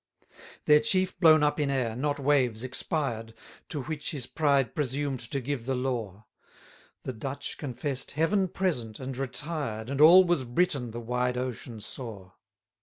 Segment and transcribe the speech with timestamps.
[0.65, 3.35] 22 Their chief blown up in air, not waves, expired,
[3.69, 6.25] To which his pride presumed to give the law:
[7.03, 12.31] The Dutch confess'd Heaven present, and retired, And all was Britain the wide ocean saw.